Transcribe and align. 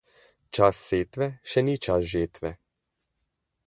Čas 0.57 0.79
setve 0.85 1.29
še 1.53 1.65
ni 1.69 1.77
čas 1.87 2.11
žetve. 2.17 2.57